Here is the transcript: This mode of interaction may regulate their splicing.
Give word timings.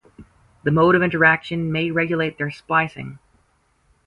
This 0.63 0.73
mode 0.73 0.95
of 0.95 1.03
interaction 1.03 1.71
may 1.71 1.91
regulate 1.91 2.39
their 2.39 2.49
splicing. 2.49 3.19